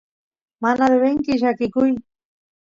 mana 0.63 0.85
devenki 0.93 1.31
llakikuy 1.41 1.91